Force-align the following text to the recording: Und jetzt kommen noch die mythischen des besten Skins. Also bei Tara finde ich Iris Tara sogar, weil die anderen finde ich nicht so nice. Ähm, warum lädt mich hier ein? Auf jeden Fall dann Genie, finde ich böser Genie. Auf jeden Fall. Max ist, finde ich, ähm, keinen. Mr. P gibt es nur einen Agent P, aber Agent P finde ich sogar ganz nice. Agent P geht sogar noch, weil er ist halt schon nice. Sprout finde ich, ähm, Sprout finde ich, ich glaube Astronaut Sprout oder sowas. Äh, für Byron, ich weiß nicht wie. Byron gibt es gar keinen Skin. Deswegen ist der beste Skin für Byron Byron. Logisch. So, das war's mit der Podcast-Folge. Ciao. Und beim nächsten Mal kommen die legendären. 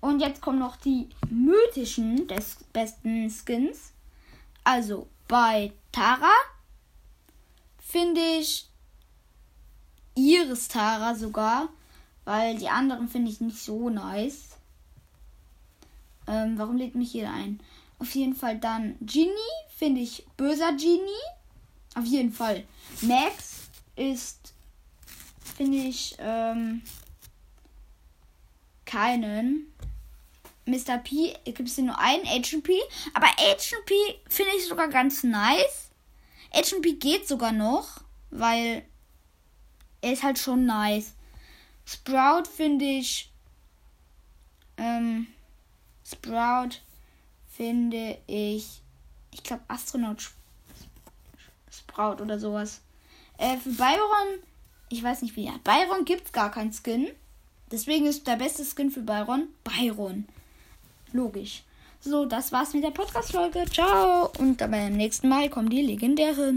Und 0.00 0.20
jetzt 0.20 0.40
kommen 0.40 0.58
noch 0.58 0.76
die 0.76 1.08
mythischen 1.30 2.28
des 2.28 2.56
besten 2.72 3.30
Skins. 3.30 3.92
Also 4.62 5.06
bei 5.28 5.72
Tara 5.92 6.32
finde 7.78 8.20
ich 8.20 8.68
Iris 10.14 10.68
Tara 10.68 11.14
sogar, 11.14 11.68
weil 12.24 12.56
die 12.58 12.68
anderen 12.68 13.08
finde 13.08 13.30
ich 13.30 13.40
nicht 13.40 13.58
so 13.58 13.90
nice. 13.90 14.56
Ähm, 16.26 16.56
warum 16.56 16.76
lädt 16.76 16.94
mich 16.94 17.12
hier 17.12 17.30
ein? 17.30 17.60
Auf 17.98 18.14
jeden 18.14 18.34
Fall 18.34 18.58
dann 18.58 18.96
Genie, 19.00 19.32
finde 19.76 20.00
ich 20.00 20.26
böser 20.36 20.72
Genie. 20.72 21.24
Auf 21.94 22.04
jeden 22.04 22.32
Fall. 22.32 22.64
Max 23.02 23.70
ist, 23.96 24.52
finde 25.56 25.78
ich, 25.78 26.16
ähm, 26.18 26.82
keinen. 28.94 29.72
Mr. 30.66 30.98
P 30.98 31.36
gibt 31.44 31.68
es 31.68 31.78
nur 31.78 31.98
einen 31.98 32.26
Agent 32.26 32.64
P, 32.64 32.80
aber 33.12 33.26
Agent 33.38 33.84
P 33.84 33.94
finde 34.28 34.52
ich 34.56 34.66
sogar 34.66 34.88
ganz 34.88 35.24
nice. 35.24 35.90
Agent 36.52 36.82
P 36.82 36.92
geht 36.94 37.28
sogar 37.28 37.52
noch, 37.52 38.00
weil 38.30 38.84
er 40.00 40.12
ist 40.12 40.22
halt 40.22 40.38
schon 40.38 40.64
nice. 40.64 41.14
Sprout 41.84 42.44
finde 42.46 42.84
ich, 42.84 43.30
ähm, 44.78 45.26
Sprout 46.04 46.76
finde 47.48 48.18
ich, 48.26 48.80
ich 49.32 49.42
glaube 49.42 49.64
Astronaut 49.68 50.30
Sprout 51.70 52.22
oder 52.22 52.38
sowas. 52.38 52.80
Äh, 53.38 53.56
für 53.58 53.70
Byron, 53.70 54.42
ich 54.88 55.02
weiß 55.02 55.22
nicht 55.22 55.34
wie. 55.36 55.50
Byron 55.64 56.04
gibt 56.04 56.26
es 56.26 56.32
gar 56.32 56.50
keinen 56.50 56.72
Skin. 56.72 57.10
Deswegen 57.70 58.06
ist 58.06 58.26
der 58.26 58.36
beste 58.36 58.64
Skin 58.64 58.90
für 58.90 59.00
Byron 59.00 59.48
Byron. 59.64 60.26
Logisch. 61.12 61.62
So, 62.00 62.26
das 62.26 62.52
war's 62.52 62.74
mit 62.74 62.84
der 62.84 62.90
Podcast-Folge. 62.90 63.64
Ciao. 63.72 64.30
Und 64.38 64.58
beim 64.58 64.92
nächsten 64.92 65.28
Mal 65.28 65.48
kommen 65.48 65.70
die 65.70 65.80
legendären. 65.80 66.52